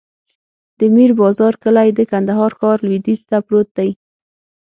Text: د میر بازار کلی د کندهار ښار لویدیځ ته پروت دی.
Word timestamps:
د 0.79 0.81
میر 0.95 1.11
بازار 1.21 1.53
کلی 1.63 1.89
د 1.93 1.99
کندهار 2.11 2.51
ښار 2.59 2.77
لویدیځ 2.85 3.21
ته 3.29 3.37
پروت 3.45 3.67
دی. 3.77 3.89